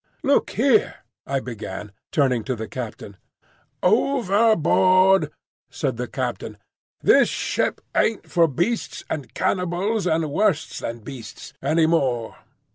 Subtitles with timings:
[0.23, 0.95] "Look here,"
[1.27, 3.17] I began, turning to the captain.
[3.83, 5.31] "Overboard!"
[5.69, 6.57] said the captain.
[7.03, 12.35] "This ship aint for beasts and cannibals and worse than beasts, any more.